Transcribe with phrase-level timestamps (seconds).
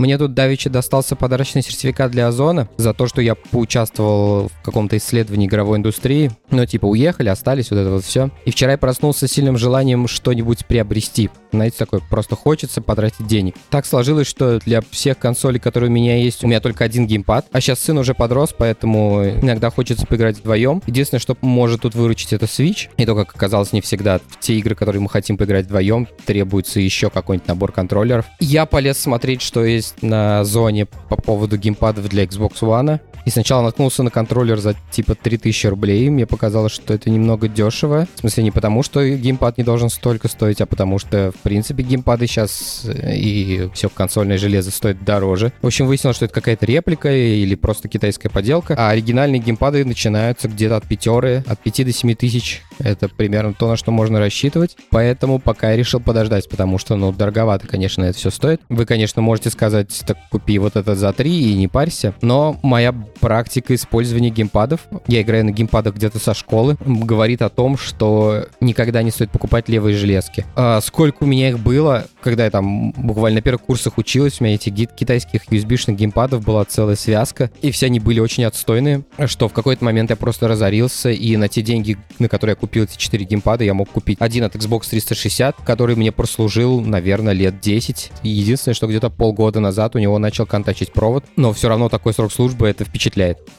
[0.00, 4.96] Мне тут давеча достался подарочный сертификат для Озона за то, что я поучаствовал в каком-то
[4.96, 6.30] исследовании игровой индустрии.
[6.50, 8.30] Ну, типа, уехали, остались, вот это вот все.
[8.46, 11.28] И вчера я проснулся с сильным желанием что-нибудь приобрести.
[11.52, 13.56] Знаете, такое, просто хочется потратить денег.
[13.68, 17.48] Так сложилось, что для всех консолей, которые у меня есть, у меня только один геймпад.
[17.52, 20.82] А сейчас сын уже подрос, поэтому иногда хочется поиграть вдвоем.
[20.86, 22.88] Единственное, что может тут выручить, это Switch.
[22.96, 24.20] И то, как оказалось, не всегда.
[24.40, 28.24] Те игры, которые мы хотим поиграть вдвоем, требуется еще какой-нибудь набор контроллеров.
[28.38, 33.00] Я полез смотреть, что есть на зоне по поводу геймпадов для Xbox One.
[33.24, 36.08] И сначала наткнулся на контроллер за типа 3000 рублей.
[36.10, 38.06] Мне показалось, что это немного дешево.
[38.14, 41.82] В смысле, не потому, что геймпад не должен столько стоить, а потому что, в принципе,
[41.82, 45.52] геймпады сейчас э, и все консольное железо стоит дороже.
[45.62, 48.74] В общем, выяснилось, что это какая-то реплика или просто китайская поделка.
[48.78, 52.62] А оригинальные геймпады начинаются где-то от пятеры, от 5 до 7 тысяч.
[52.78, 54.76] Это примерно то, на что можно рассчитывать.
[54.90, 58.60] Поэтому пока я решил подождать, потому что, ну, дороговато, конечно, это все стоит.
[58.68, 62.14] Вы, конечно, можете сказать, так купи вот это за 3 и не парься.
[62.22, 67.76] Но моя практика использования геймпадов, я играю на геймпадах где-то со школы, говорит о том,
[67.76, 70.46] что никогда не стоит покупать левые железки.
[70.56, 74.44] А сколько у меня их было, когда я там буквально на первых курсах училась, у
[74.44, 79.48] меня этих китайских USB-шных геймпадов была целая связка, и все они были очень отстойные, что
[79.48, 82.96] в какой-то момент я просто разорился, и на те деньги, на которые я купил эти
[82.96, 88.12] 4 геймпада, я мог купить один от Xbox 360, который мне прослужил, наверное, лет 10.
[88.22, 92.14] И единственное, что где-то полгода назад у него начал контачить провод, но все равно такой
[92.14, 93.09] срок службы это впечатляет.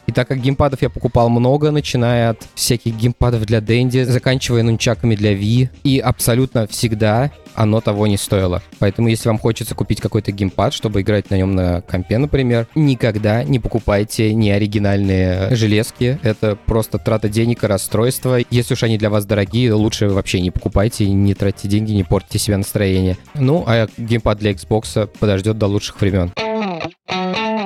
[0.08, 5.16] И так как геймпадов я покупал много, начиная от всяких геймпадов для Дэнди, заканчивая нунчаками
[5.16, 8.62] для Wii, и абсолютно всегда оно того не стоило.
[8.80, 13.44] Поэтому, если вам хочется купить какой-то геймпад, чтобы играть на нем на компе, например, никогда
[13.44, 16.20] не покупайте неоригинальные железки.
[16.24, 18.40] Это просто трата денег и расстройство.
[18.50, 22.40] Если уж они для вас дорогие, лучше вообще не покупайте, не тратьте деньги, не портите
[22.40, 23.18] себе настроение.
[23.36, 26.32] Ну, а геймпад для Xbox подождет до лучших времен.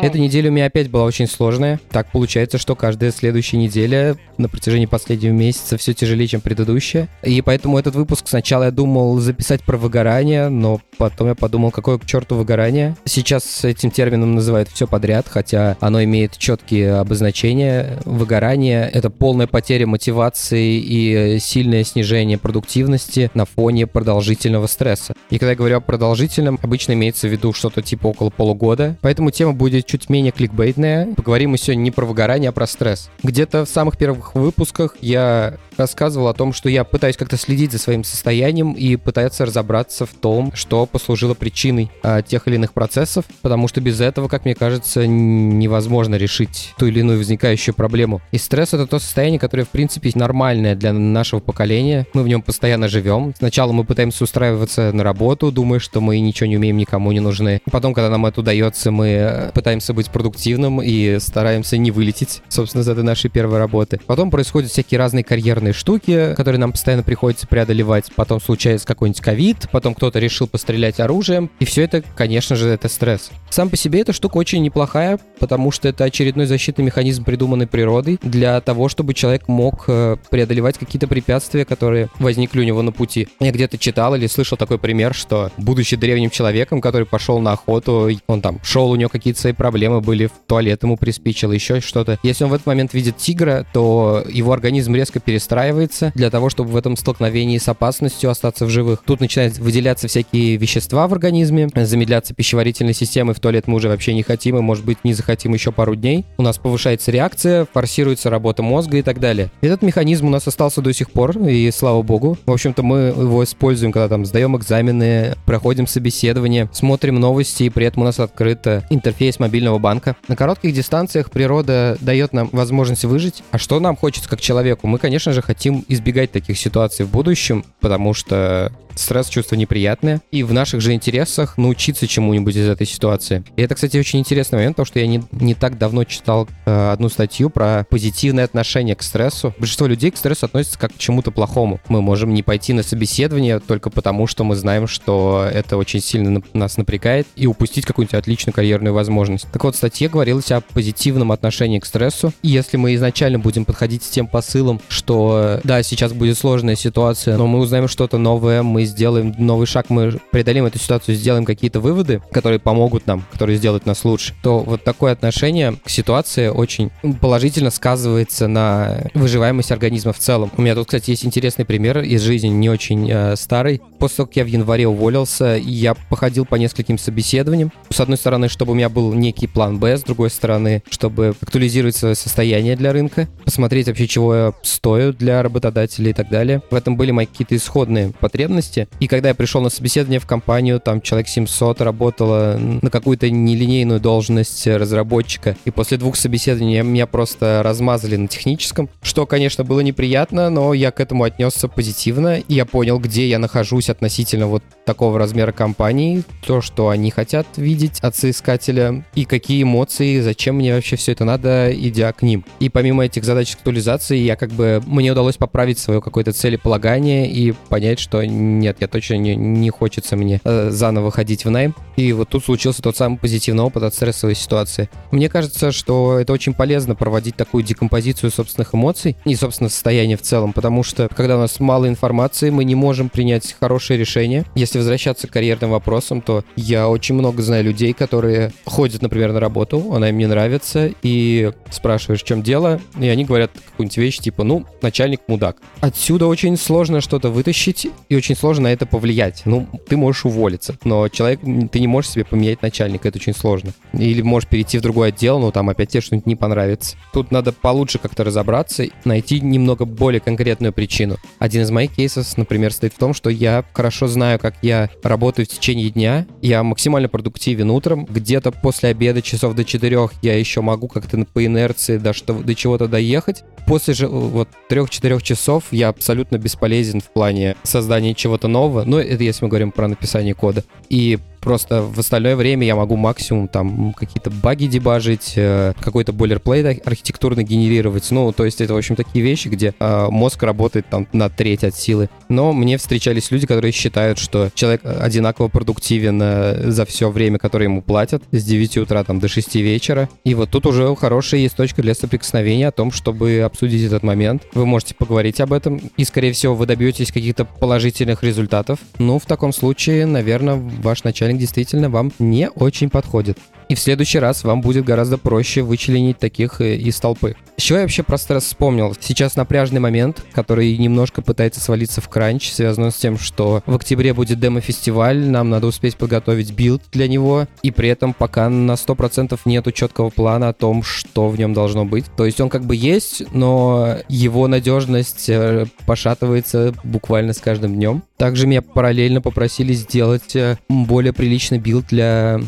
[0.05, 1.79] Эта неделя у меня опять была очень сложная.
[1.89, 7.07] Так получается, что каждая следующая неделя на протяжении последнего месяца все тяжелее, чем предыдущая.
[7.23, 11.97] И поэтому этот выпуск сначала я думал записать про выгорание, но потом я подумал, какое
[11.97, 12.95] к черту выгорание.
[13.05, 17.97] Сейчас этим термином называют все подряд, хотя оно имеет четкие обозначения.
[18.05, 25.15] Выгорание— это полная потеря мотивации и сильное снижение продуктивности на фоне продолжительного стресса.
[25.31, 28.99] И когда я говорю о продолжительном, обычно имеется в виду что-то типа около полугода.
[29.01, 31.13] Поэтому тема будет чуть менее кликбейтная.
[31.15, 33.09] Поговорим мы сегодня не про выгорание, а про стресс.
[33.23, 37.79] Где-то в самых первых выпусках я рассказывал о том, что я пытаюсь как-то следить за
[37.79, 43.25] своим состоянием и пытаться разобраться в том, что послужило причиной а, тех или иных процессов,
[43.41, 48.21] потому что без этого, как мне кажется, невозможно решить ту или иную возникающую проблему.
[48.31, 52.07] И стресс— это то состояние, которое, в принципе, нормальное для нашего поколения.
[52.13, 53.33] Мы в нем постоянно живем.
[53.37, 57.61] Сначала мы пытаемся устраиваться на работу, думая, что мы ничего не умеем, никому не нужны.
[57.71, 62.87] Потом, когда нам это удается, мы пытаемся быть продуктивным и стараемся не вылететь, собственно, из
[62.87, 63.99] этой нашей первой работы.
[64.05, 68.11] Потом происходят всякие разные карьерные штуки, которые нам постоянно приходится преодолевать.
[68.15, 71.49] Потом случается какой-нибудь ковид, потом кто-то решил пострелять оружием.
[71.59, 73.31] И все это, конечно же, это стресс.
[73.49, 78.19] Сам по себе эта штука очень неплохая, потому что это очередной защитный механизм, придуманный природой,
[78.21, 83.27] для того, чтобы человек мог э, преодолевать какие-то препятствия, которые возникли у него на пути.
[83.39, 88.09] Я где-то читал или слышал такой пример, что будучи древним человеком, который пошел на охоту,
[88.27, 92.19] он там шел, у него какие-то свои проблемы были, в туалет ему приспичило, еще что-то.
[92.21, 96.69] Если он в этот момент видит тигра, то его организм резко перестраивается для того, чтобы
[96.69, 99.01] в этом столкновении с опасностью остаться в живых.
[99.03, 104.13] Тут начинают выделяться всякие вещества в организме, замедляться пищеварительной системы, в туалет мы уже вообще
[104.13, 106.25] не хотим, и, может быть, не захотим еще пару дней.
[106.37, 109.49] У нас повышается реакция, форсируется работа мозга и так далее.
[109.61, 112.37] Этот механизм у нас остался до сих пор, и слава богу.
[112.45, 117.87] В общем-то, мы его используем, когда там сдаем экзамены, проходим собеседование, смотрим новости, и при
[117.87, 120.15] этом у нас открыт интерфейс мобильного банка.
[120.27, 123.43] На коротких дистанциях природа дает нам возможность выжить.
[123.51, 124.87] А что нам хочется как человеку?
[124.87, 130.43] Мы, конечно же, хотим избегать таких ситуаций в будущем, потому что Стресс— чувство неприятное, и
[130.43, 133.43] в наших же интересах научиться чему-нибудь из этой ситуации.
[133.55, 136.91] И это, кстати, очень интересный момент, потому что я не, не так давно читал э,
[136.91, 139.53] одну статью про позитивное отношение к стрессу.
[139.57, 141.79] Большинство людей к стрессу относятся как к чему-то плохому.
[141.87, 146.41] Мы можем не пойти на собеседование только потому, что мы знаем, что это очень сильно
[146.53, 149.47] нас напрягает, и упустить какую-нибудь отличную карьерную возможность.
[149.51, 153.65] Так вот, в статье говорилось о позитивном отношении к стрессу, и если мы изначально будем
[153.65, 158.63] подходить с тем посылом, что да, сейчас будет сложная ситуация, но мы узнаем что-то новое,
[158.63, 163.57] мы сделаем новый шаг, мы преодолеем эту ситуацию, сделаем какие-то выводы, которые помогут нам, которые
[163.57, 166.91] сделают нас лучше, то вот такое отношение к ситуации очень
[167.21, 170.51] положительно сказывается на выживаемость организма в целом.
[170.57, 173.81] У меня тут, кстати, есть интересный пример из жизни, не очень э, старый.
[173.99, 177.71] После того, как я в январе уволился, я походил по нескольким собеседованиям.
[177.89, 181.95] С одной стороны, чтобы у меня был некий план Б, с другой стороны, чтобы актуализировать
[181.95, 186.61] свое состояние для рынка, посмотреть вообще, чего я стою для работодателей и так далее.
[186.69, 188.74] В этом были мои какие-то исходные потребности.
[188.99, 193.99] И когда я пришел на собеседование в компанию, там человек 700 работало на какую-то нелинейную
[193.99, 195.55] должность разработчика.
[195.65, 200.91] И после двух собеседований меня просто размазали на техническом, что, конечно, было неприятно, но я
[200.91, 202.39] к этому отнесся позитивно.
[202.39, 207.47] И я понял, где я нахожусь относительно вот такого размера компании, то, что они хотят
[207.57, 212.45] видеть от соискателя, и какие эмоции, зачем мне вообще все это надо, идя к ним.
[212.59, 217.53] И помимо этих задач актуализации, я как бы, мне удалось поправить свое какое-то целеполагание и
[217.69, 218.25] понять, что
[218.65, 221.75] нет, я точно не, не хочется мне э, заново ходить в найм.
[221.97, 224.89] И вот тут случился тот самый позитивный опыт от стрессовой ситуации.
[225.11, 230.21] Мне кажется, что это очень полезно проводить такую декомпозицию собственных эмоций и, собственно, состояния в
[230.21, 234.45] целом, потому что когда у нас мало информации, мы не можем принять хорошее решение.
[234.55, 239.39] Если возвращаться к карьерным вопросам, то я очень много знаю людей, которые ходят, например, на
[239.39, 244.17] работу, она им не нравится, и спрашиваешь, в чем дело, и они говорят какую-нибудь вещь,
[244.17, 245.57] типа, ну, начальник мудак.
[245.81, 249.43] Отсюда очень сложно что-то вытащить, и очень сложно на это повлиять.
[249.45, 251.41] Ну, ты можешь уволиться, но человек,
[251.71, 253.73] ты не можешь себе поменять начальника, это очень сложно.
[253.93, 256.95] Или можешь перейти в другой отдел, но там опять тебе что-нибудь не понравится.
[257.13, 261.17] Тут надо получше как-то разобраться, найти немного более конкретную причину.
[261.39, 265.45] Один из моих кейсов, например, стоит в том, что я хорошо знаю, как я работаю
[265.45, 270.61] в течение дня, я максимально продуктивен утром, где-то после обеда часов до 4 я еще
[270.61, 273.43] могу как-то по инерции до, что, до чего-то доехать.
[273.67, 278.83] После же вот 3-4 часов я абсолютно бесполезен в плане создания чего-то нового.
[278.85, 280.63] Ну, это если мы говорим про написание кода.
[280.89, 286.85] И Просто в остальное время я могу максимум там какие-то баги дебажить, э, какой-то бойлерплейт
[286.87, 288.09] архитектурно генерировать.
[288.09, 291.63] Ну, то есть это, в общем, такие вещи, где э, мозг работает там на треть
[291.63, 292.09] от силы.
[292.29, 297.65] Но мне встречались люди, которые считают, что человек одинаково продуктивен э, за все время, которое
[297.65, 300.09] ему платят, с 9 утра там до 6 вечера.
[300.23, 304.41] И вот тут уже хорошая есть точка для соприкосновения о том, чтобы обсудить этот момент.
[304.55, 308.79] Вы можете поговорить об этом, и, скорее всего, вы добьетесь каких-то положительных результатов.
[308.97, 313.37] Ну, в таком случае, наверное, ваш начальник действительно вам не очень подходит.
[313.69, 317.35] И в следующий раз вам будет гораздо проще вычленить таких э, из толпы.
[317.57, 318.95] С чего я вообще про стресс вспомнил?
[318.99, 324.13] Сейчас напряжный момент, который немножко пытается свалиться в кранч, связан с тем, что в октябре
[324.13, 329.39] будет демо-фестиваль, нам надо успеть подготовить билд для него, и при этом пока на 100%
[329.45, 332.05] нету четкого плана о том, что в нем должно быть.
[332.17, 338.03] То есть он как бы есть, но его надежность э, пошатывается буквально с каждым днем.
[338.17, 342.41] Также меня параллельно попросили сделать э, более приличный билд для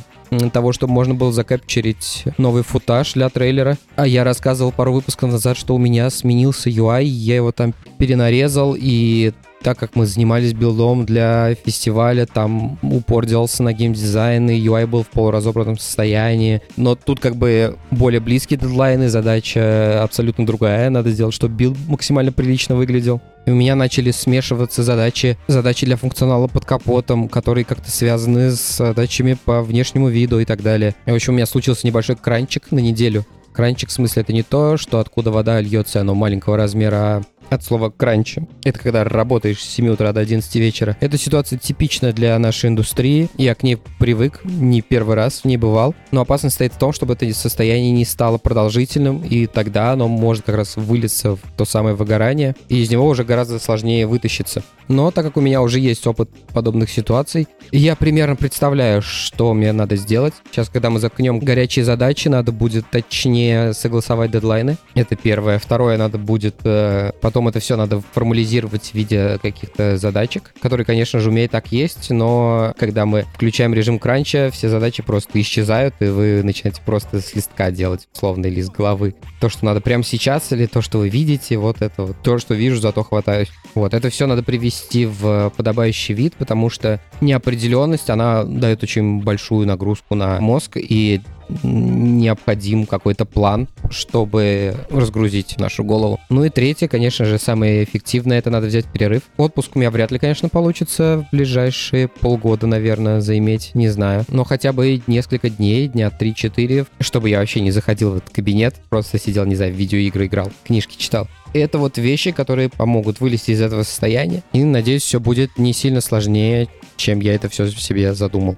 [0.52, 3.78] того, чтобы можно было закапчерить новый футаж для трейлера.
[3.96, 8.76] А я рассказывал пару выпусков назад, что у меня сменился UI, я его там перенарезал,
[8.78, 14.88] и так как мы занимались билдом для фестиваля, там упор делался на геймдизайн, и UI
[14.88, 16.62] был в полуразобранном состоянии.
[16.78, 20.90] Но тут как бы более близкие дедлайны, задача абсолютно другая.
[20.90, 23.22] Надо сделать, чтобы билд максимально прилично выглядел.
[23.48, 28.78] И у меня начали смешиваться задачи, задачи для функционала под капотом, которые как-то связаны с
[28.78, 30.96] задачами по внешнему виду и так далее.
[31.06, 33.26] И, в общем, у меня случился небольшой кранчик на неделю.
[33.54, 37.64] Кранчик в смысле это не то, что откуда вода льется, оно маленького размера, а от
[37.64, 38.36] слова кранч.
[38.64, 40.98] Это когда работаешь с 7 утра до 11 вечера.
[41.00, 43.30] Эта ситуация типична для нашей индустрии.
[43.38, 45.96] Я к ней привык, не первый раз в ней бывал.
[46.12, 50.46] Но опасность стоит в том, чтобы это состояние не стало продолжительным, и тогда оно может
[50.46, 54.64] как раз вылиться в то самое выгорание, и из него уже гораздо сложнее вытащиться.
[54.88, 59.72] Но так как у меня уже есть опыт подобных ситуаций, я примерно представляю, что мне
[59.74, 60.34] надо сделать.
[60.50, 64.78] Сейчас, когда мы заткнем горячие задачи, надо будет точнее согласовать дедлайны.
[64.96, 65.60] Это первое.
[65.60, 71.20] Второе, надо будет э, потом это все надо формализировать в виде каких-то задачек, которые, конечно
[71.20, 76.06] же, умеют так есть, но когда мы включаем режим кранча, все задачи просто исчезают, и
[76.06, 79.16] вы начинаете просто с листка делать, условно, или с головы.
[79.40, 82.18] То, что надо прямо сейчас, или то, что вы видите, вот это вот.
[82.24, 83.50] То, что вижу, зато хватаюсь.
[83.76, 89.68] Вот, это все надо привести в подобающий вид, потому что неопределенность, она дает очень большую
[89.68, 91.22] нагрузку на мозг, и
[91.64, 96.20] необходим какой-то план, чтобы разгрузить нашу голову.
[96.30, 99.24] Ну и третье, конечно же, самое эффективное, это надо взять перерыв.
[99.38, 104.26] Отпуск у меня вряд ли, конечно, получится в ближайшие полгода, наверное, заиметь, не знаю.
[104.30, 108.76] Но хотя бы несколько дней, дня 3-4, чтобы я вообще не заходил в этот кабинет,
[108.90, 111.28] просто сидел, не знаю, в видеоигры играл, книжки читал.
[111.54, 114.44] Это вот вещи, которые помогут вылезти из этого состояния.
[114.54, 118.58] И, надеюсь, все будет не сильно сложнее, чем я это все себе задумал.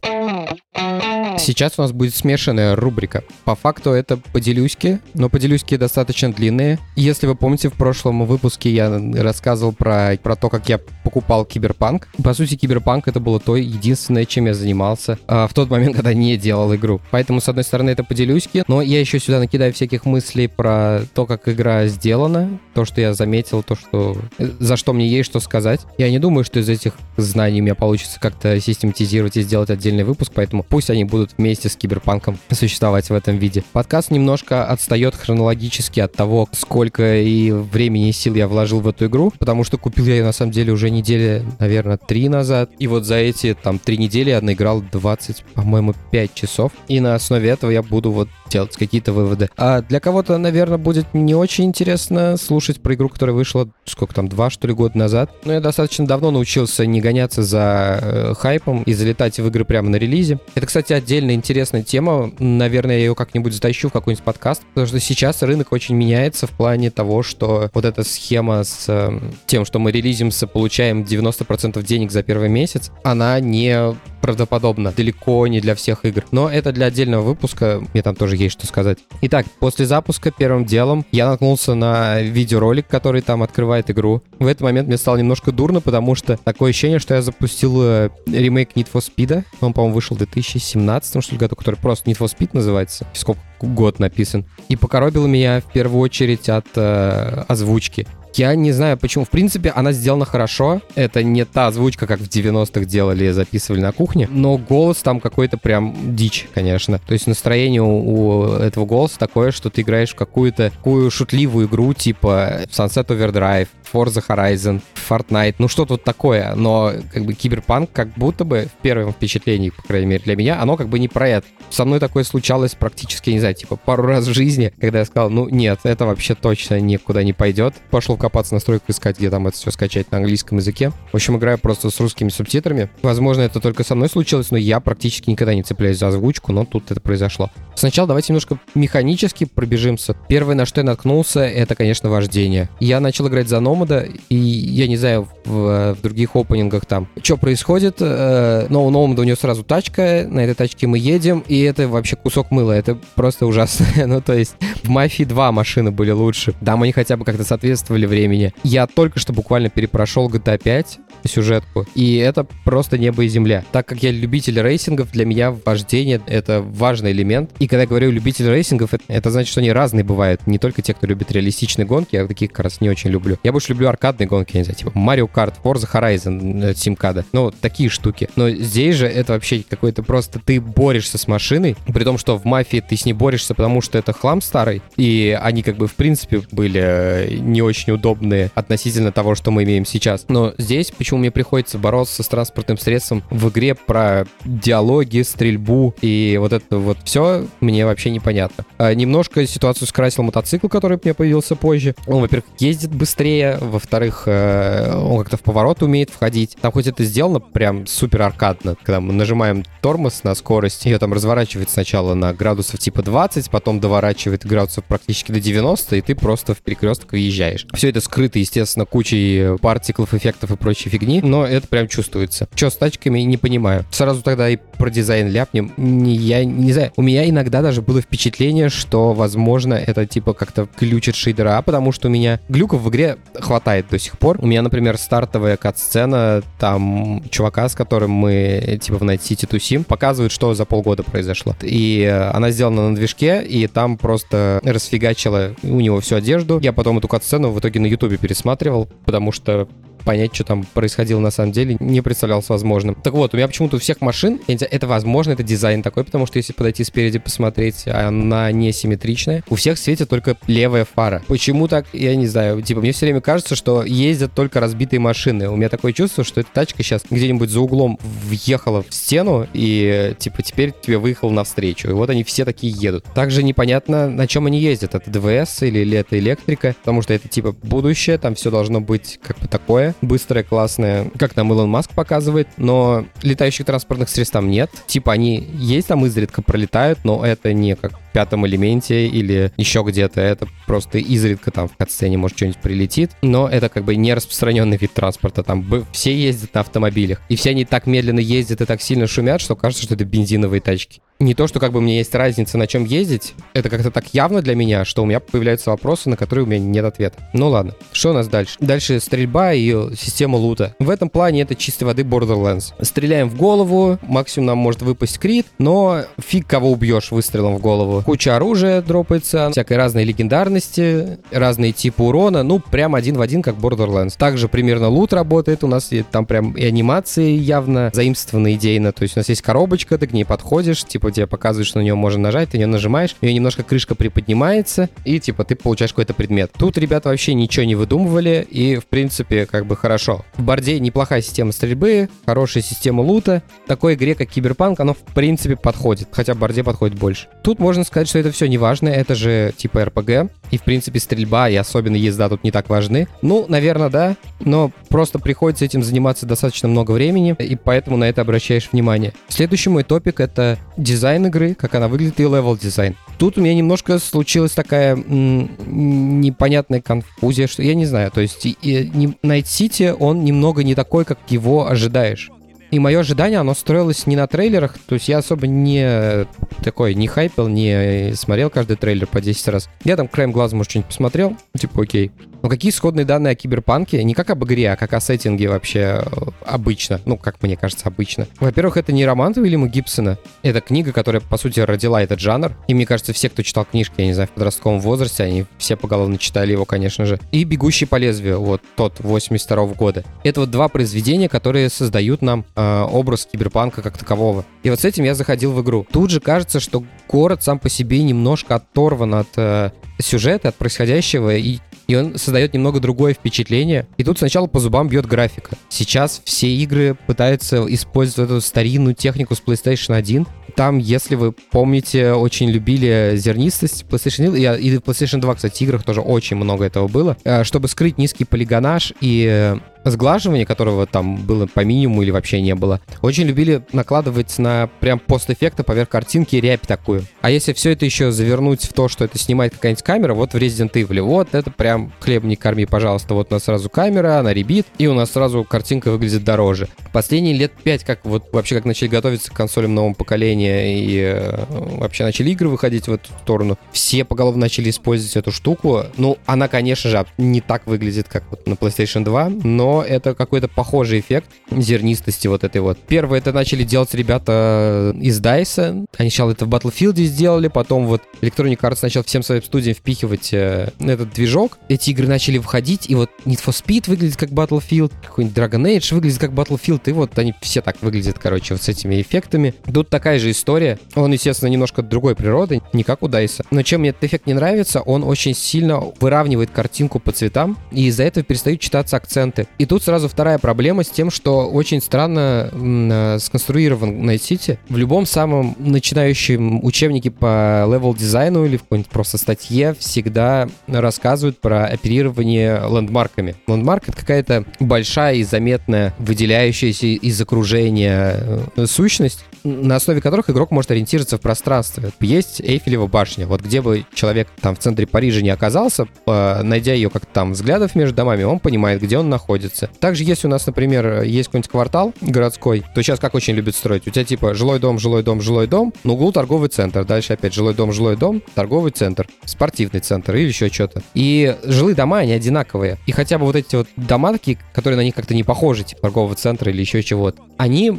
[1.39, 3.23] Сейчас у нас будет смешанная рубрика.
[3.45, 6.79] По факту это поделюськи, но поделюськи достаточно длинные.
[6.95, 12.07] Если вы помните, в прошлом выпуске я рассказывал про, про то, как я покупал киберпанк.
[12.23, 16.13] По сути, киберпанк это было то единственное, чем я занимался а, в тот момент, когда
[16.13, 17.01] не делал игру.
[17.11, 21.25] Поэтому, с одной стороны, это поделюськи, но я еще сюда накидаю всяких мыслей про то,
[21.25, 24.17] как игра сделана, то, что я заметил, то, что
[24.59, 25.81] за что мне есть что сказать.
[25.97, 30.03] Я не думаю, что из этих знаний у меня получится как-то систематизировать и сделать отдельный
[30.03, 33.63] выпуск, поэтому пусть они будут вместе с Киберпанком существовать в этом виде.
[33.73, 39.07] Подкаст немножко отстает хронологически от того, сколько и времени и сил я вложил в эту
[39.07, 42.71] игру, потому что купил я ее на самом деле уже недели, наверное, три назад.
[42.79, 46.71] И вот за эти там три недели я наиграл 20, по-моему, 5 часов.
[46.87, 49.49] И на основе этого я буду вот делать какие-то выводы.
[49.57, 54.27] А для кого-то, наверное, будет не очень интересно слушать про игру, которая вышла, сколько там,
[54.27, 55.31] два, что ли, года назад.
[55.45, 59.89] Но я достаточно давно научился не гоняться за э, хайпом и залетать в игры прямо
[59.89, 60.39] на релизе.
[60.55, 62.31] Это, кстати, отдельная интересная тема.
[62.39, 66.51] Наверное, я ее как-нибудь затащу в какой-нибудь подкаст, потому что сейчас рынок очень меняется в
[66.51, 72.11] плане того, что вот эта схема с э, тем, что мы релизимся, получаем 90% денег
[72.11, 74.91] за первый месяц, она не правдоподобно.
[74.91, 76.25] Далеко не для всех игр.
[76.31, 77.81] Но это для отдельного выпуска.
[77.93, 78.99] Мне там тоже есть что сказать.
[79.21, 84.23] Итак, после запуска первым делом я наткнулся на видеоролик, который там открывает игру.
[84.39, 88.09] В этот момент мне стало немножко дурно, потому что такое ощущение, что я запустил э,
[88.27, 89.43] ремейк Need for Speed.
[89.61, 93.05] Он, по-моему, вышел в 2017 что ли, году, который просто Need for Speed называется.
[93.13, 94.45] Сколько год написан.
[94.67, 98.07] И покоробил меня в первую очередь от э, озвучки.
[98.35, 99.25] Я не знаю, почему.
[99.25, 100.81] В принципе, она сделана хорошо.
[100.95, 104.27] Это не та озвучка, как в 90-х делали, записывали на кухне.
[104.31, 106.99] Но голос там какой-то прям дичь, конечно.
[106.99, 111.93] То есть настроение у, этого голоса такое, что ты играешь в какую-то такую шутливую игру,
[111.93, 118.13] типа Sunset Overdrive, Forza Horizon, Fortnite, ну что тут такое, но как бы киберпанк как
[118.13, 121.27] будто бы в первом впечатлении, по крайней мере для меня, оно как бы не про
[121.27, 121.47] это.
[121.69, 125.29] Со мной такое случалось практически, не знаю, типа пару раз в жизни, когда я сказал,
[125.29, 127.73] ну нет, это вообще точно никуда не пойдет.
[127.91, 130.91] Пошел копаться настройку искать, где там это все скачать на английском языке.
[131.11, 132.89] В общем, играю просто с русскими субтитрами.
[133.01, 136.65] Возможно, это только со мной случилось, но я практически никогда не цепляюсь за озвучку, но
[136.65, 137.49] тут это произошло.
[137.75, 140.15] Сначала давайте немножко механически пробежимся.
[140.27, 142.69] Первое, на что я наткнулся, это, конечно, вождение.
[142.79, 147.37] Я начал играть за Номада, и я не знаю, в, в других опенингах там, что
[147.37, 151.61] происходит, э, но у Номада у него сразу тачка, на этой тачке мы едем, и
[151.61, 153.85] это вообще кусок мыла, это просто ужасно.
[154.07, 156.53] ну, то есть в Мафии 2 машины были лучше.
[156.63, 158.53] Там они хотя бы как-то соответствовали времени.
[158.63, 161.85] Я только что буквально перепрошел GTA 5, сюжетку.
[161.95, 163.63] И это просто небо и земля.
[163.71, 167.51] Так как я любитель racing ов, для меня вождение— это важный элемент.
[167.59, 170.47] И когда я говорю любитель racing ов, это, это значит, что они разные бывают.
[170.47, 173.37] Не только те, кто любит реалистичные гонки, я таких как раз не очень люблю.
[173.43, 177.21] Я больше люблю аркадные гонки, не знаю, типа Mario Kart, Forza Horizon, simcade.
[177.21, 178.29] Э, ну, такие штуки.
[178.35, 182.45] Но здесь же это вообще какой-то просто ты борешься с машиной, при том, что в
[182.45, 185.95] мафии ты с ней борешься, потому что это хлам старый, и они как бы в
[185.95, 190.25] принципе были э, не очень удобные относительно того, что мы имеем сейчас.
[190.27, 196.37] Но здесь почему мне приходится бороться с транспортным средством в игре про диалоги, стрельбу и
[196.39, 198.65] вот это вот все мне вообще непонятно.
[198.77, 201.95] А, немножко ситуацию скрасил мотоцикл, который меня появился позже.
[202.07, 206.57] Он, во-первых, ездит быстрее, во-вторых, э, он как-то в поворот умеет входить.
[206.61, 211.13] Там хоть это сделано прям супер аркадно, когда мы нажимаем тормоз на скорость, ее там
[211.13, 216.53] разворачивает сначала на градусов типа 20, потом доворачивает градусов практически до 90, и ты просто
[216.53, 217.67] в перекресток въезжаешь.
[217.73, 222.47] Все это скрыто, естественно, кучей партиклов, эффектов и прочей фигни, но это прям чувствуется.
[222.55, 223.83] Что с тачками, не понимаю.
[223.91, 225.73] Сразу тогда и про дизайн ляпнем.
[225.75, 230.69] Не, я не знаю, у меня иногда даже было впечатление, что, возможно, это типа как-то
[230.79, 234.37] глючит шейдера, потому что у меня глюков в игре хватает до сих пор.
[234.41, 239.83] У меня, например, стартовая кат-сцена, там чувака, с которым мы типа в Night City тусим,
[239.83, 241.53] показывает, что за полгода произошло.
[241.61, 246.59] И она сделана на движке, и там просто расфигачила у него всю одежду.
[246.61, 249.67] Я потом эту кат-сцену в итоге на ютубе пересматривал, потому что
[250.03, 252.95] понять, что там происходило на самом деле, не представлялось возможным.
[252.95, 256.37] Так вот, у меня почему-то у всех машин, это возможно, это дизайн такой, потому что
[256.37, 259.43] если подойти спереди посмотреть, она не симметричная.
[259.49, 261.23] У всех светит только левая фара.
[261.27, 262.61] Почему так, я не знаю.
[262.61, 265.49] Типа, мне все время кажется, что ездят только разбитые машины.
[265.49, 270.13] У меня такое чувство, что эта тачка сейчас где-нибудь за углом въехала в стену и,
[270.17, 271.89] типа, теперь тебе выехал навстречу.
[271.89, 273.05] И вот они все такие едут.
[273.13, 274.95] Также непонятно, на чем они ездят.
[274.95, 279.19] Это ДВС или, или это электрика, потому что это, типа, будущее, там все должно быть
[279.21, 284.49] как бы такое, быстрое, классное, как нам Илон Маск показывает, но летающих транспортных средств там
[284.49, 284.69] нет.
[284.87, 290.21] Типа, они есть там изредка пролетают, но это не как пятом элементе или еще где-то.
[290.21, 293.11] Это просто изредка там в катсцене может что-нибудь прилетит.
[293.21, 295.43] Но это как бы не распространенный вид транспорта.
[295.43, 297.21] Там все ездят на автомобилях.
[297.29, 300.61] И все они так медленно ездят и так сильно шумят, что кажется, что это бензиновые
[300.61, 303.91] тачки не то, что как бы у меня есть разница, на чем ездить, это как-то
[303.91, 307.17] так явно для меня, что у меня появляются вопросы, на которые у меня нет ответа.
[307.33, 308.55] Ну ладно, что у нас дальше?
[308.61, 310.75] Дальше стрельба и система лута.
[310.79, 312.73] В этом плане это чистой воды Borderlands.
[312.81, 317.98] Стреляем в голову, максимум нам может выпасть крит, но фиг кого убьешь выстрелом в голову.
[318.05, 323.55] Куча оружия дропается, всякой разной легендарности, разные типы урона, ну прям один в один, как
[323.55, 324.15] Borderlands.
[324.17, 329.15] Также примерно лут работает, у нас там прям и анимации явно заимствованы идейно, то есть
[329.15, 332.23] у нас есть коробочка, ты к ней подходишь, типа тебе показывает, что на нее можно
[332.23, 336.51] нажать, ты ее нажимаешь, у нее немножко крышка приподнимается, и типа ты получаешь какой-то предмет.
[336.57, 340.25] Тут ребята вообще ничего не выдумывали, и в принципе как бы хорошо.
[340.35, 343.43] В борде неплохая система стрельбы, хорошая система лута.
[343.67, 347.27] Такой игре, как Киберпанк, оно в принципе подходит, хотя в борде подходит больше.
[347.43, 350.99] Тут можно сказать, что это все не важно, это же типа РПГ, и в принципе
[350.99, 353.07] стрельба и особенно езда тут не так важны.
[353.21, 358.21] Ну, наверное, да, но просто приходится этим заниматься достаточно много времени, и поэтому на это
[358.21, 359.13] обращаешь внимание.
[359.27, 362.95] Следующий мой топик— это дизайн игры, как она выглядит и level design.
[363.17, 368.55] Тут у меня немножко случилась такая непонятная конфузия, что я не знаю, то есть и,
[368.61, 368.85] и,
[369.23, 372.29] Night City, он немного не такой, как его ожидаешь.
[372.71, 376.25] И мое ожидание, оно строилось не на трейлерах, то есть я особо не
[376.63, 379.69] такой, не хайпил, не смотрел каждый трейлер по 10 раз.
[379.83, 382.11] Я там краем глаза, может, что-нибудь посмотрел, типа, окей.
[382.41, 384.03] Но какие исходные данные о киберпанке?
[384.03, 386.01] Не как об игре, а как о сеттинге вообще э,
[386.45, 387.01] обычно.
[387.05, 388.27] Ну, как мне кажется, обычно.
[388.39, 390.17] Во-первых, это не роман Уильяма Гибсона.
[390.41, 392.53] Это книга, которая, по сути, родила этот жанр.
[392.67, 395.75] И мне кажется, все, кто читал книжки, я не знаю, в подростковом возрасте, они все
[395.75, 397.19] поголовно читали его, конечно же.
[397.31, 400.03] И «Бегущий по лезвию», вот тот, 82 -го года.
[400.23, 404.45] Это вот два произведения, которые создают нам э, образ киберпанка как такового.
[404.63, 405.85] И вот с этим я заходил в игру.
[405.91, 411.35] Тут же кажется, что город сам по себе немножко оторван от э, сюжета, от происходящего,
[411.35, 413.87] и, и он создает немного другое впечатление.
[413.97, 415.55] И тут сначала по зубам бьет графика.
[415.69, 420.27] Сейчас все игры пытаются использовать эту старинную технику с PlayStation 1.
[420.55, 425.83] Там, если вы помните, очень любили зернистость PlayStation 1, и в PlayStation 2, кстати, играх
[425.83, 431.17] тоже очень много этого было, э, чтобы скрыть низкий полигонаж и э, сглаживание, которого там
[431.17, 436.35] было по минимуму или вообще не было, очень любили накладывать на прям постэффекты поверх картинки
[436.35, 437.03] рябь такую.
[437.21, 440.35] А если все это еще завернуть в то, что это снимает какая-нибудь камера, вот в
[440.35, 444.33] Resident Evil, вот это прям хлеб не корми, пожалуйста, вот у нас сразу камера, она
[444.33, 446.67] ребит, и у нас сразу картинка выглядит дороже.
[446.91, 451.45] Последние лет пять, как вот вообще как начали готовиться к консолям нового поколения и э,
[451.49, 455.83] вообще начали игры выходить в эту сторону, все поголовно начали использовать эту штуку.
[455.97, 460.47] Ну, она, конечно же, не так выглядит, как вот на PlayStation 2, но это какой-то
[460.47, 462.77] похожий эффект зернистости вот этой вот.
[462.87, 465.87] Первое это начали делать ребята из DICE.
[465.97, 470.33] Они сначала это в Battlefield сделали, потом вот Electronic Arts начал всем своим студиям впихивать
[470.33, 471.57] э, этот движок.
[471.69, 475.93] Эти игры начали выходить, и вот Need for Speed выглядит как Battlefield, какой-нибудь Dragon Age
[475.93, 479.53] выглядит как Battlefield, и вот они все так выглядят, короче, вот с этими эффектами.
[479.73, 480.79] Тут такая же история.
[480.95, 483.45] Он, естественно, немножко другой природы, не как у DICE.
[483.51, 487.87] Но чем мне этот эффект не нравится, он очень сильно выравнивает картинку по цветам, и
[487.87, 489.47] из-за этого перестают читаться акценты.
[489.59, 494.57] И тут сразу вторая проблема с тем, что очень странно э, сконструирован Night City.
[494.69, 500.47] В любом самом начинающем учебнике по level design у или в какой-нибудь просто статье всегда
[500.67, 503.35] рассказывают про оперирование landmark ами.
[503.47, 508.15] Landmark— это какая-то большая и заметная, выделяющаяся из окружения
[508.55, 511.91] э, сущность, на основе которых игрок может ориентироваться в пространстве.
[511.99, 513.27] Есть Эйфелева башня.
[513.27, 517.75] Вот где бы человек там в центре Парижа не оказался, найдя ее как-то там взглядов
[517.75, 519.69] между домами, он понимает, где он находится.
[519.79, 523.87] Также, если у нас, например, есть какой-нибудь квартал городской, то сейчас как очень любят строить?
[523.87, 526.85] У тебя типа жилой дом, жилой дом, жилой дом, на углу торговый центр.
[526.85, 530.81] Дальше опять жилой дом, жилой дом, торговый центр, спортивный центр или еще что-то.
[530.93, 532.77] И жилые дома, они одинаковые.
[532.85, 535.81] И хотя бы вот эти вот дома такие, которые на них как-то не похожи, типа
[535.81, 537.71] торгового центра или еще чего-то, они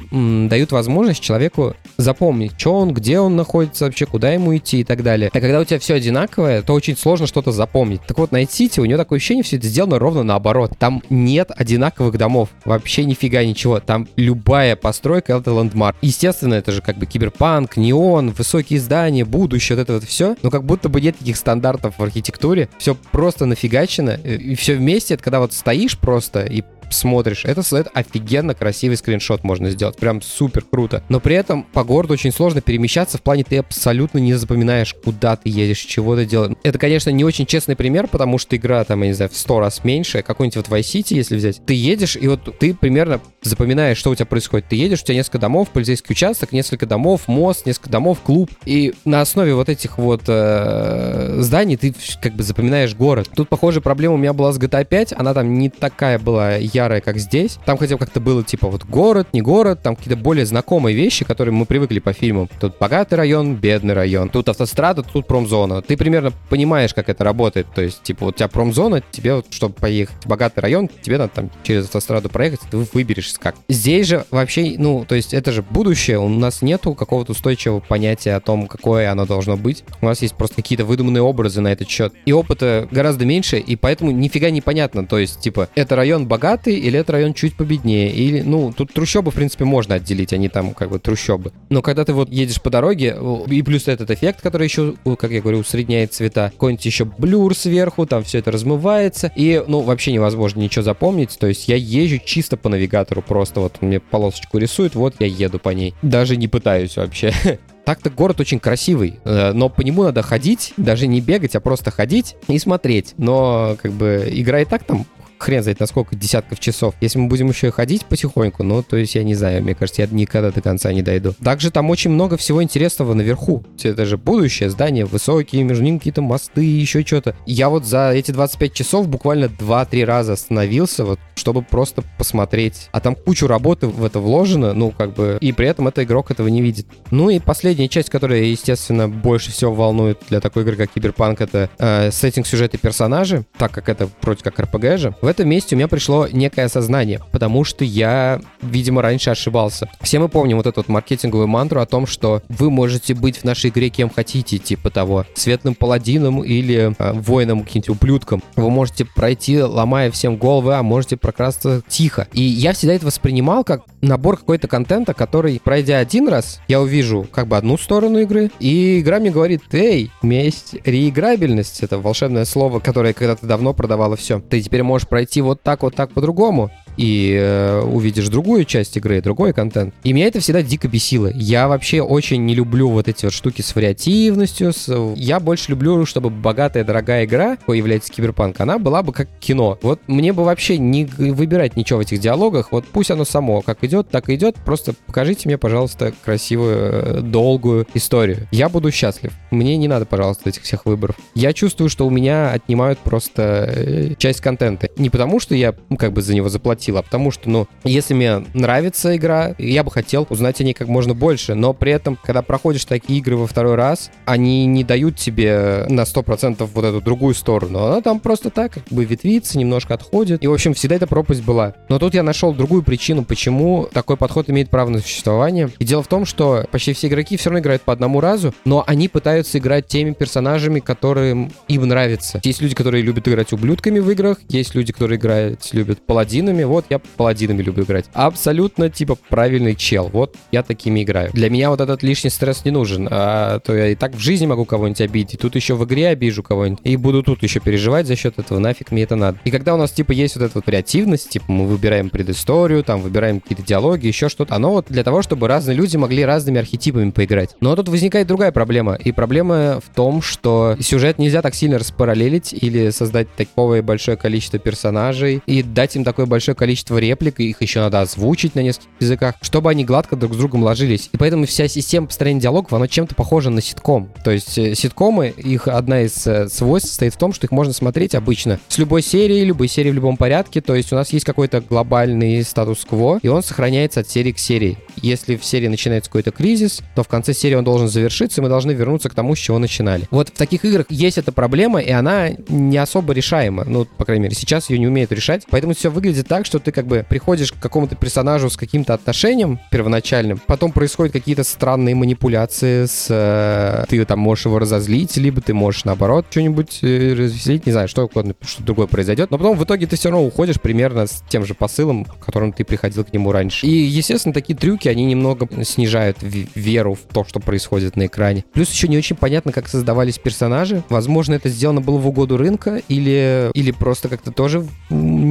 [0.49, 5.03] дают возможность человеку запомнить, что он, где он находится вообще, куда ему идти и так
[5.03, 5.31] далее.
[5.35, 8.01] А когда у тебя все одинаковое, то очень сложно что-то запомнить.
[8.07, 10.73] Так вот, Night City, у него такое ощущение, все это сделано ровно наоборот.
[10.79, 13.81] Там нет одинаковых домов, вообще нифига ничего.
[13.81, 15.95] Там любая постройка— это ландмарк.
[16.01, 20.37] Естественно, это же как бы киберпанк, неон, высокие здания, будущее, вот это вот все.
[20.43, 22.71] Но как будто бы нет таких стандартов в архитектуре.
[22.79, 24.13] Все просто нафигачено.
[24.13, 26.63] И все вместе, это когда вот стоишь просто и
[26.95, 29.97] смотришь, это, это офигенно красивый скриншот можно сделать.
[29.97, 31.03] Прям супер круто.
[31.09, 35.37] Но при этом по городу очень сложно перемещаться, в плане ты абсолютно не запоминаешь, куда
[35.37, 36.57] ты едешь, чего ты делаешь.
[36.63, 39.61] Это, конечно, не очень честный пример, потому что игра, там, я не знаю, в сто
[39.61, 40.23] раз меньше.
[40.23, 44.15] Какой-нибудь вот Vice City, если взять, ты едешь, и вот ты примерно запоминаешь, что у
[44.15, 44.69] тебя происходит.
[44.69, 48.51] Ты едешь, у тебя несколько домов, полицейский участок, несколько домов, мост, несколько домов, клуб.
[48.65, 53.29] И на основе вот этих вот э, зданий ты как бы запоминаешь город.
[53.35, 55.15] Тут, похоже, проблема у меня была с GTA 5.
[55.17, 57.59] Она там не такая была ярая, как здесь.
[57.65, 61.25] Там хотя бы как-то было типа вот город, не город, там какие-то более знакомые вещи,
[61.25, 62.49] которые мы привыкли по фильмам.
[62.61, 65.83] Тут богатый район, бедный район, тут автострада, тут промзона.
[65.83, 67.67] Ты примерно понимаешь, как это работает.
[67.75, 71.19] То есть, типа, вот у тебя промзона, тебе вот, чтобы поехать в богатый район, тебе
[71.19, 73.57] надо там через автостраду проехать, ты выберешь как.
[73.69, 78.35] Здесь же вообще, ну, то есть это же будущее, у нас нету какого-то устойчивого понятия
[78.35, 79.85] о том, какое оно должно быть.
[80.01, 82.13] У нас есть просто какие-то выдуманные образы на этот счет.
[82.25, 85.07] И опыта гораздо меньше, и поэтому нифига непонятно.
[85.07, 89.31] То есть, типа, это район богатый, или это район чуть победнее, или, ну, тут трущобы,
[89.31, 91.53] в принципе, можно отделить, они там как бы трущобы.
[91.69, 93.17] Но когда ты вот едешь по дороге,
[93.49, 98.07] и плюс этот эффект, который еще, как я говорю, усредняет цвета, какой-нибудь еще блюр сверху,
[98.07, 102.57] там все это размывается, и, ну, вообще невозможно ничего запомнить, то есть я езжу чисто
[102.57, 105.95] по навигатору, просто вот мне полосочку рисует, вот я еду по ней.
[106.03, 107.33] Даже не пытаюсь вообще.
[107.85, 111.91] Так-то город очень красивый, э, но по нему надо ходить, даже не бегать, а просто
[111.91, 113.15] ходить и смотреть.
[113.17, 115.07] Но как бы игра и так там
[115.43, 116.95] хрен знает на сколько десятков часов.
[117.01, 120.09] Если мы будем еще ходить потихоньку, ну, то есть я не знаю, мне кажется, я
[120.11, 121.35] никогда до конца не дойду.
[121.43, 123.65] Также там очень много всего интересного наверху.
[123.83, 127.35] Это же будущее, здания высокие, между ними какие-то мосты, еще что-то.
[127.47, 132.89] Я вот за эти 25 часов буквально 2-3 раза остановился, вот, чтобы просто посмотреть.
[132.93, 136.31] А там кучу работы в это вложено, ну, как бы, и при этом это игрок
[136.31, 136.87] этого не видит.
[137.11, 141.71] Ну и последняя часть, которая, естественно, больше всего волнует для такой игры, как Киберпанк, это
[141.79, 145.15] э, сеттинг сюжета персонажи, так как это вроде как RPG же.
[145.21, 149.89] В этом месте у меня пришло некое осознание, потому что я, видимо, раньше ошибался.
[150.01, 153.45] Все мы помним вот эту вот маркетинговую мантру о том, что вы можете быть в
[153.45, 158.43] нашей игре кем хотите, типа того, светлым паладином или э, воином, каким-нибудь ублюдком.
[158.57, 162.27] Вы можете пройти, ломая всем головы, а можете прокрасться тихо.
[162.33, 167.27] И я всегда это воспринимал как набор какой-то контента, который, пройдя один раз, я увижу
[167.31, 171.99] как бы одну сторону игры, и игра мне говорит, эй, у меня есть реиграбельность, это
[171.99, 174.41] волшебное слово, которое когда-то давно продавало все.
[174.41, 178.95] Ты теперь можешь пройти пройти вот так, вот так по-другому, и э, увидишь другую часть
[178.99, 179.95] игры, другой контент.
[180.05, 181.31] И меня это всегда дико бесило.
[181.35, 184.75] Я вообще очень не люблю вот эти вот штуки с вариативностью.
[184.75, 184.95] С...
[185.17, 189.79] Я больше люблю, чтобы богатая, дорогая игра, какой является киберпанк, она была бы как кино.
[189.81, 192.71] Вот мне бы вообще не выбирать ничего в этих диалогах.
[192.71, 194.57] Вот пусть оно само как идет, так и идет.
[194.57, 198.47] Просто покажите мне, пожалуйста, красивую, э, долгую историю.
[198.51, 199.33] Я буду счастлив.
[199.51, 201.17] Мне не надо, пожалуйста, этих всех выборов.
[201.35, 204.91] Я чувствую, что у меня отнимают просто э, часть контента.
[204.99, 208.45] Не потому, что я как бы за него заплатил, а потому что, ну, если мне
[208.55, 212.43] нравится игра, я бы хотел узнать о ней как можно больше, но при этом, когда
[212.43, 217.35] проходишь такие игры во второй раз, они не дают тебе на 100% вот эту другую
[217.35, 217.85] сторону.
[217.85, 220.43] Она там просто так как бы ветвится, немножко отходит.
[220.43, 221.75] И, в общем, всегда эта пропасть была.
[221.89, 225.71] Но тут я нашел другую причину, почему такой подход имеет право на существование.
[225.79, 228.85] И дело в том, что почти все игроки все равно играют по одному разу, но
[228.87, 232.41] они пытаются играть теми персонажами, которые им нравятся.
[232.45, 236.65] Есть люди, которые любят играть ублюдками в играх, есть люди, которые играют, любят паладинами.
[236.65, 238.07] Вот я паладинами люблю играть.
[238.13, 240.09] Абсолютно, типа, правильный чел.
[240.13, 241.31] Вот я такими играю.
[241.33, 243.09] Для меня вот этот лишний стресс не нужен.
[243.11, 245.35] А то я и так в жизни могу кого-нибудь обидеть.
[245.35, 246.81] И тут еще в игре обижу кого-нибудь.
[246.85, 248.59] И буду тут еще переживать за счет этого.
[248.59, 249.39] Нафиг мне это надо.
[249.45, 253.01] И когда у нас, типа, есть вот эта вот креативность, типа, мы выбираем предысторию, там,
[253.01, 254.55] выбираем какие-то диалоги, еще что-то.
[254.55, 257.57] Оно вот для того, чтобы разные люди могли разными архетипами поиграть.
[257.61, 258.95] Но тут возникает другая проблема.
[258.95, 264.59] И проблема в том, что сюжет нельзя так сильно распараллелить или создать такое большое количество
[264.59, 269.35] персонажей и дать им такое большое количество реплик, их еще надо озвучить на нескольких языках,
[269.41, 271.09] чтобы они гладко друг с другом ложились.
[271.11, 274.13] И поэтому вся система построения диалогов, она чем-то похожа на ситком.
[274.23, 277.73] То есть э, ситкомы, их одна из э, свойств состоит в том, что их можно
[277.73, 280.61] смотреть обычно с любой серии, любой серии в любом порядке.
[280.61, 284.77] То есть у нас есть какой-то глобальный статус-кво, и он сохраняется от серии к серии.
[285.01, 288.51] если в серии начинается какой-то кризис, то в конце серии он должен завершиться, и мы
[288.51, 290.07] должны вернуться к тому, с чего начинали.
[290.11, 293.65] Вот в таких играх есть эта проблема, и она не особо решаема.
[293.65, 295.45] Ну, по крайней мере, сейчас ее не умеют решать.
[295.49, 299.61] Поэтому все выглядит так, что ты как бы приходишь к какому-то персонажу с каким-то отношением
[299.71, 303.07] первоначальным, потом происходят какие-то странные манипуляции с...
[303.09, 307.89] Э, ты там можешь его разозлить, либо ты можешь, наоборот, что-нибудь э, развеселить, не знаю,
[307.89, 308.11] что
[308.43, 309.31] что другое произойдет.
[309.31, 312.65] Но потом в итоге ты все равно уходишь примерно с тем же посылом, которым ты
[312.65, 313.67] приходил к нему раньше.
[313.67, 318.45] И, естественно, такие трюки, они немного снижают веру в то, что происходит на экране.
[318.53, 320.83] Плюс еще не очень понятно, как создавались персонажи.
[320.89, 324.67] Возможно, это сделано было в угоду рынка, или, или просто как-то тоже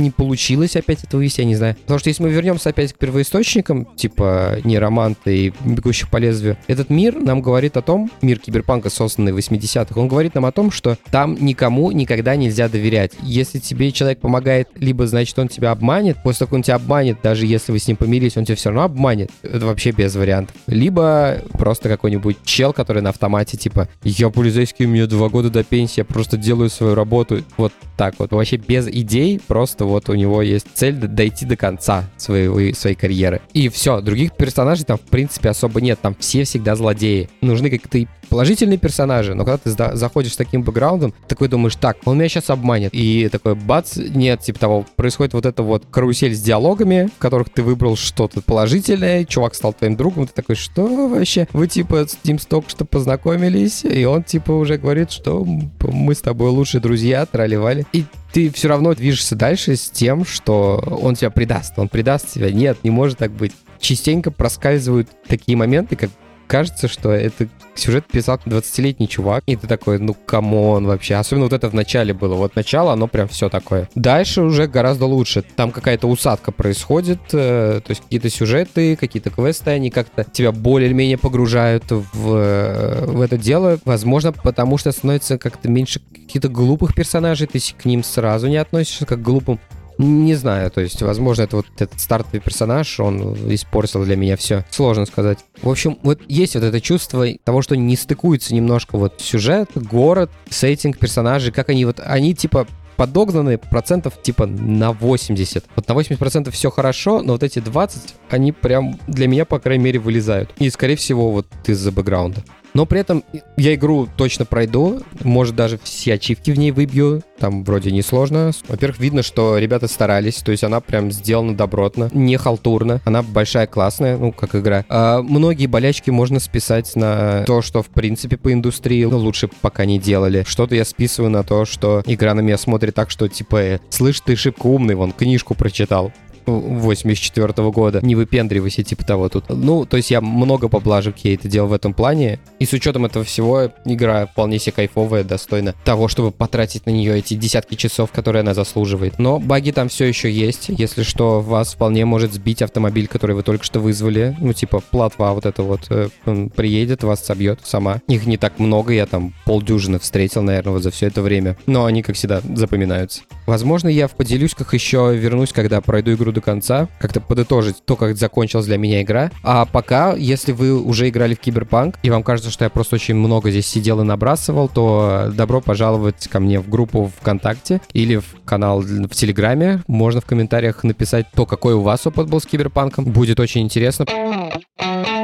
[0.10, 1.76] не получилось опять это вывести, я не знаю.
[1.76, 6.90] Потому что если мы вернемся опять к первоисточникам, типа Нейроманта и Бегущих по лезвию, этот
[6.90, 10.72] мир нам говорит о том, мир киберпанка, созданный в 80-х, он говорит нам о том,
[10.72, 13.14] что там никому никогда нельзя доверять.
[13.22, 17.20] Если тебе человек помогает, либо значит он тебя обманет, после того, как он тебя обманет,
[17.22, 19.30] даже если вы с ним помирились, он тебя все равно обманет.
[19.44, 20.56] Это вообще без вариантов.
[20.68, 25.64] Либо просто какой-нибудь чел, который на автомате, типа, я полицейский, у меня два года до
[25.64, 27.44] пенсии, я просто делаю свою работу.
[27.58, 28.32] Вот так вот.
[28.32, 33.42] Вообще без идей, просто вот у него есть цель дойти до конца своей, своей карьеры.
[33.54, 36.00] И все, других персонажей там в принципе особо нет.
[36.02, 37.30] Там все всегда злодеи.
[37.42, 42.18] Нужны как-то положительные персонажи, но когда ты заходишь с таким бэкграундом, такой думаешь, так, он
[42.18, 42.92] меня сейчас обманет.
[42.94, 47.50] И такой бац, нет, типа того, происходит вот это вот карусель с диалогами, в которых
[47.50, 51.48] ты выбрал что-то положительное, чувак стал твоим другом, ты такой, что вообще?
[51.54, 55.44] Вы типа с ним только что познакомились, и он типа уже говорит, что
[55.82, 57.86] мы с тобой лучшие друзья, тролливали.
[57.94, 61.78] И ты все равно движешься дальше с тем, что он тебя предаст.
[61.78, 62.52] Он предаст тебя.
[62.52, 63.54] Нет, не может так быть.
[63.80, 66.10] Частенько проскальзывают такие моменты, как
[66.50, 71.16] кажется, что это сюжет писал 20-летний чувак, и ты такой, ну, come on вообще.
[71.16, 72.34] Особенно вот это в начале было.
[72.34, 73.88] Вот начало, оно прям все такое.
[73.96, 75.44] Дальше уже гораздо лучше.
[75.56, 81.18] Там какая-то усадка происходит, э, то есть какие-то сюжеты, какие-то квесты, они как-то тебя более-менее
[81.18, 83.80] погружают в, э, в это дело.
[83.86, 89.06] Возможно, потому что становится как-то меньше каких-то глупых персонажей, ты к ним сразу не относишься
[89.06, 89.60] как к глупым.
[90.00, 94.64] Не знаю, то есть, возможно, это вот этот стартовый персонаж, он испортил для меня все.
[94.70, 95.40] Сложно сказать.
[95.62, 100.32] В общем, вот есть вот это чувство того, что не стыкуется немножко вот сюжет, город,
[100.50, 105.66] сеттинг, персонажи, как они вот, они типа подогнаны процентов типа на 80.
[105.76, 109.84] Вот на 80% все хорошо, но вот эти 20, они прям для меня, по крайней
[109.84, 110.54] мере, вылезают.
[110.60, 112.44] И, скорее всего, вот из-за бэкграунда.
[112.74, 113.24] Но при этом
[113.58, 118.52] я игру точно пройду, может даже все ачивки в ней выбью, там вроде не сложно.
[118.68, 123.68] Во-первых, видно, что ребята старались, то есть она прям сделана добротно, не халтурно, она большая,
[123.68, 124.86] классная, ну, как игра.
[124.90, 129.86] А многие болячки можно списать на то, что, в принципе, по индустрии ну, лучше пока
[129.86, 130.44] не делали.
[130.48, 134.20] Что-то я списываю на то, что игра на меня смотрит так, что, типа, э, слышь,
[134.20, 136.12] ты шибко умный, вон, книжку прочитал.
[136.50, 138.00] 84 -го года.
[138.02, 139.46] Не выпендривайся, типа того тут.
[139.50, 142.40] Ну, то есть я много поблажек ей это делал в этом плане.
[142.60, 147.18] И с учетом этого всего, игра вполне себе кайфовая, достойна того, чтобы потратить на нее
[147.18, 149.20] эти десятки часов, которые она заслуживает.
[149.20, 150.66] Но баги там все еще есть.
[150.70, 154.36] Если что, вас вполне может сбить автомобиль, который вы только что вызвали.
[154.40, 156.10] Ну, типа, платва вот это вот э,
[156.56, 158.02] приедет, вас собьет сама.
[158.08, 161.58] Их не так много, я там полдюжины встретил, наверное, вот за все это время.
[161.66, 163.22] Но они, как всегда, запоминаются.
[163.50, 168.16] Возможно, я в поделюськах еще вернусь, когда пройду игру до конца, как-то подытожить то, как
[168.16, 169.32] закончилась для меня игра.
[169.42, 173.16] А пока, если вы уже играли в Киберпанк, и вам кажется, что я просто очень
[173.16, 178.36] много здесь сидел и набрасывал, то добро пожаловать ко мне в группу ВКонтакте или в
[178.46, 179.82] канал в Телеграме.
[179.88, 183.06] Можно в комментариях написать то, какой у вас опыт был с Киберпанком.
[183.06, 184.06] Будет очень интересно.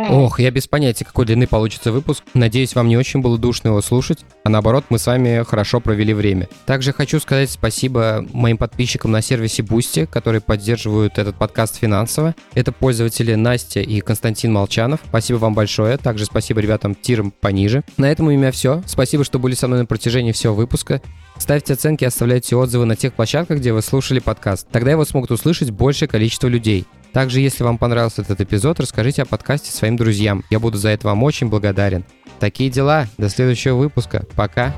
[0.09, 2.23] Ох, я без понятия, какой длины получится выпуск.
[2.33, 6.13] Надеюсь, вам не очень было душно его слушать, а наоборот, мы с вами хорошо провели
[6.13, 6.47] время.
[6.65, 12.35] Также хочу сказать спасибо моим подписчикам на сервисе Boosty, которые поддерживают этот подкаст финансово.
[12.53, 14.99] Это пользователи Настя и Константин Молчанов.
[15.07, 15.97] Спасибо вам большое.
[15.97, 17.83] Также спасибо ребятам тиром пониже.
[17.97, 18.83] На этом у меня все.
[18.85, 21.01] Спасибо, что были со мной на протяжении всего выпуска.
[21.37, 24.67] Ставьте оценки, оставляйте отзывы на тех площадках, где вы слушали подкаст.
[24.71, 26.85] Тогда его смогут услышать большее количество людей.
[27.15, 30.43] Также, если вам понравился этот эпизод, расскажите о подкасте своим друзьям.
[30.49, 32.03] Я буду за это вам очень благодарен.
[32.41, 33.07] Такие дела.
[33.17, 34.25] До следующего выпуска.
[34.35, 34.75] Пока.